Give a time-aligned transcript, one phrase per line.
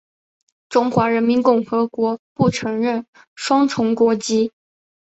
[0.67, 3.05] 中华人民共和国不承认
[3.35, 4.51] 双重国籍。